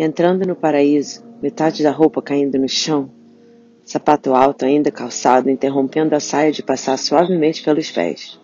[0.00, 3.10] Entrando no paraíso, metade da roupa caindo no chão,
[3.84, 8.38] sapato alto ainda calçado, interrompendo a saia de passar suavemente pelos pés.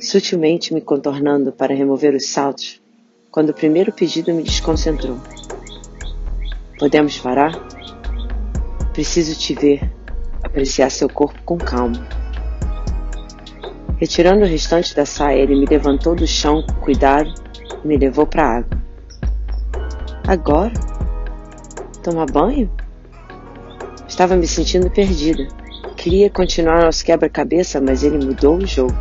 [0.00, 2.82] Sutilmente me contornando para remover os saltos,
[3.30, 5.16] quando o primeiro pedido me desconcentrou.
[6.76, 7.52] Podemos parar?
[8.92, 9.92] Preciso te ver,
[10.42, 12.04] apreciar seu corpo com calma.
[13.96, 17.32] Retirando o restante da saia, ele me levantou do chão com cuidado
[17.84, 18.81] e me levou para a água.
[20.26, 20.72] Agora?
[22.02, 22.70] Tomar banho?
[24.08, 25.48] Estava me sentindo perdida.
[25.96, 28.94] Queria continuar nosso quebra-cabeça, mas ele mudou o jogo.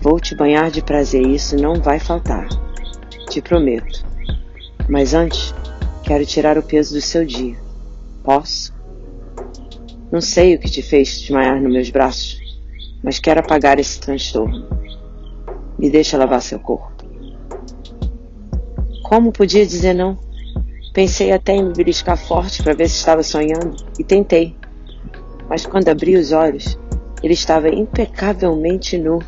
[0.00, 2.48] Vou te banhar de prazer, isso não vai faltar.
[3.28, 4.04] Te prometo.
[4.88, 5.54] Mas antes,
[6.02, 7.56] quero tirar o peso do seu dia.
[8.24, 8.74] Posso?
[10.10, 12.38] Não sei o que te fez desmaiar nos meus braços,
[13.02, 14.68] mas quero apagar esse transtorno.
[15.78, 16.91] Me deixa lavar seu corpo.
[19.12, 20.16] Como podia dizer não?
[20.94, 24.56] Pensei até em me beliscar forte para ver se estava sonhando e tentei.
[25.50, 26.78] Mas quando abri os olhos,
[27.22, 29.18] ele estava impecavelmente nu,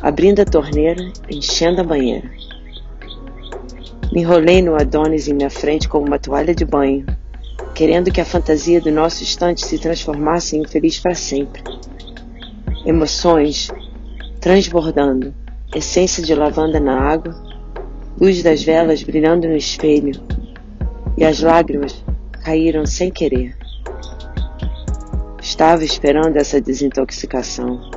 [0.00, 2.30] abrindo a torneira, enchendo a banheira.
[4.12, 7.04] Me enrolei no Adonis em minha frente como uma toalha de banho,
[7.74, 11.60] querendo que a fantasia do nosso instante se transformasse em feliz para sempre.
[12.84, 13.68] Emoções
[14.40, 15.34] transbordando,
[15.74, 17.45] essência de lavanda na água,
[18.20, 20.12] luz das velas brilhando no espelho,
[21.16, 22.02] e as lágrimas
[22.44, 23.56] caíram sem querer.
[25.40, 27.90] Estava esperando essa desintoxicação.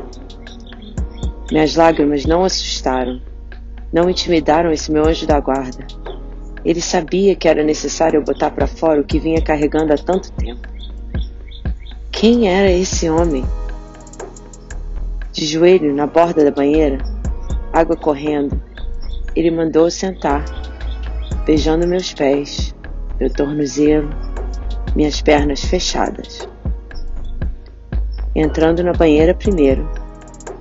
[1.52, 3.22] Minhas lágrimas não assustaram,
[3.92, 5.86] não intimidaram esse meu anjo da guarda.
[6.64, 10.68] Ele sabia que era necessário botar para fora o que vinha carregando há tanto tempo.
[12.12, 13.46] Quem era esse homem?
[15.32, 16.98] De joelho na borda da banheira,
[17.72, 18.62] água correndo,
[19.40, 20.44] ele mandou sentar,
[21.46, 22.76] beijando meus pés,
[23.18, 24.10] meu tornozelo,
[24.94, 26.46] minhas pernas fechadas.
[28.36, 29.90] Entrando na banheira primeiro,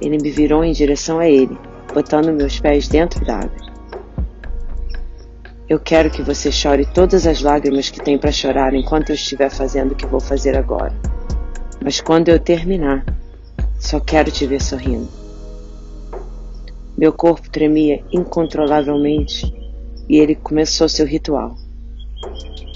[0.00, 1.58] ele me virou em direção a ele,
[1.92, 3.68] botando meus pés dentro d'água.
[5.68, 9.50] Eu quero que você chore todas as lágrimas que tem para chorar enquanto eu estiver
[9.50, 10.94] fazendo o que vou fazer agora.
[11.82, 13.04] Mas quando eu terminar,
[13.76, 15.27] só quero te ver sorrindo.
[16.98, 19.54] Meu corpo tremia incontrolavelmente
[20.08, 21.54] e ele começou seu ritual.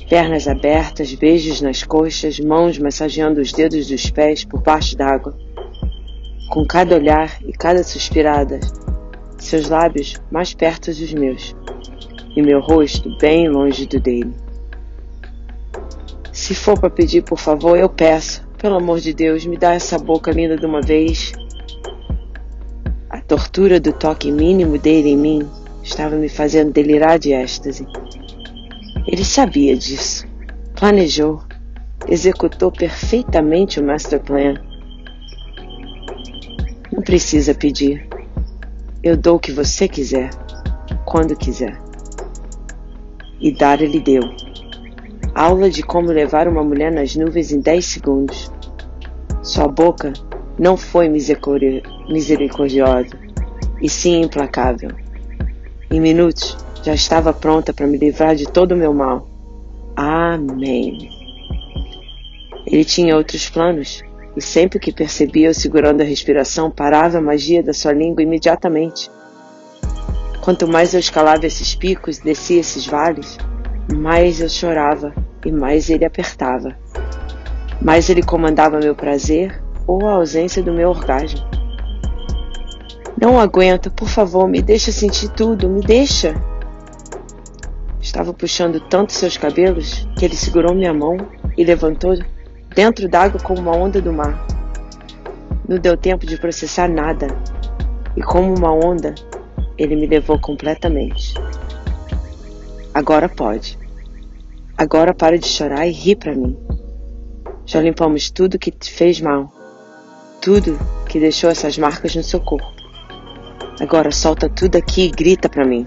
[0.09, 5.37] Pernas abertas, beijos nas coxas, mãos massageando os dedos dos pés por baixo d'água.
[6.51, 8.61] Com cada olhar e cada suspirada,
[9.39, 11.57] seus lábios mais perto dos meus,
[12.37, 14.33] e meu rosto bem longe do dele.
[16.33, 18.47] Se for para pedir, por favor, eu peço.
[18.57, 21.33] Pelo amor de Deus, me dá essa boca linda de uma vez.
[23.33, 25.49] Tortura do toque mínimo dele em mim
[25.83, 27.87] estava me fazendo delirar de êxtase.
[29.07, 30.27] Ele sabia disso,
[30.75, 31.41] planejou,
[32.07, 34.57] executou perfeitamente o master plan.
[36.93, 38.07] Não precisa pedir.
[39.03, 40.29] Eu dou o que você quiser,
[41.07, 41.81] quando quiser.
[43.41, 44.25] E dar ele deu.
[45.35, 48.53] Aula de como levar uma mulher nas nuvens em 10 segundos.
[49.43, 50.13] Sua boca
[50.59, 53.22] não foi misericordiosa,
[53.83, 54.91] e sim implacável.
[55.91, 59.29] Em minutos, já estava pronta para me livrar de todo o meu mal.
[59.97, 61.11] Amém.
[62.65, 64.03] Ele tinha outros planos,
[64.37, 69.11] e sempre que percebia eu segurando a respiração, parava a magia da sua língua imediatamente.
[70.41, 73.37] Quanto mais eu escalava esses picos, descia esses vales,
[73.95, 75.13] mais eu chorava
[75.45, 76.77] e mais ele apertava.
[77.81, 81.62] Mais ele comandava meu prazer ou a ausência do meu orgasmo.
[83.21, 86.35] Não aguento, por favor, me deixa sentir tudo, me deixa.
[88.01, 91.17] Estava puxando tanto seus cabelos que ele segurou minha mão
[91.57, 92.15] e levantou
[92.75, 94.47] dentro d'água como uma onda do mar.
[95.69, 97.29] Não deu tempo de processar nada,
[98.17, 99.15] e como uma onda,
[99.79, 101.35] ele me levou completamente.
[102.93, 103.79] Agora pode.
[104.77, 106.57] Agora para de chorar e ri para mim.
[107.65, 109.53] Já limpamos tudo que te fez mal,
[110.41, 110.79] tudo
[111.09, 112.82] que deixou essas marcas no seu corpo.
[113.83, 115.85] Agora solta tudo aqui e grita para mim.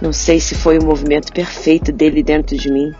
[0.00, 2.90] Não sei se foi o movimento perfeito dele dentro de mim,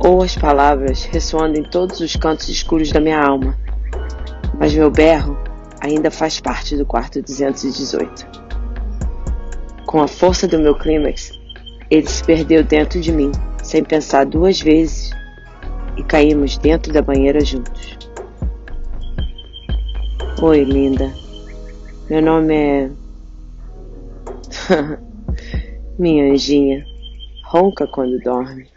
[0.00, 3.56] ou as palavras ressoando em todos os cantos escuros da minha alma,
[4.58, 5.38] mas meu berro
[5.80, 8.26] ainda faz parte do quarto 218.
[9.86, 11.30] Com a força do meu clímax,
[11.88, 13.30] ele se perdeu dentro de mim,
[13.62, 15.12] sem pensar duas vezes,
[15.96, 17.96] e caímos dentro da banheira juntos.
[20.42, 21.23] Oi, linda.
[22.08, 22.90] Meu nome é.
[25.98, 26.84] Minha anjinha
[27.44, 28.73] ronca quando dorme.